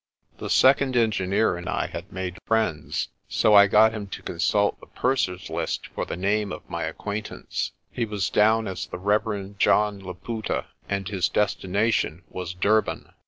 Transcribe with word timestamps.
The 0.39 0.49
second 0.49 0.97
engineer 0.97 1.55
and 1.57 1.69
I 1.69 1.85
had 1.85 2.11
made 2.11 2.39
friends, 2.47 3.09
so 3.29 3.53
I 3.53 3.67
got 3.67 3.91
him 3.93 4.07
to 4.07 4.23
consult 4.23 4.79
the 4.79 4.87
purser's 4.87 5.47
list 5.51 5.89
for 5.93 6.05
the 6.07 6.17
name 6.17 6.51
of 6.51 6.67
my 6.67 6.85
acquaint 6.85 7.27
32 7.27 7.35
PRESTER 7.35 7.35
JOHN 7.35 7.45
ance. 7.45 7.71
He 7.91 8.05
was 8.05 8.29
down 8.31 8.67
as 8.67 8.87
the 8.87 8.97
Rev. 8.97 9.59
John 9.59 9.99
Laputa, 10.03 10.65
and 10.89 11.07
his 11.07 11.29
destination 11.29 12.23
was 12.31 12.55
Durban. 12.55 13.13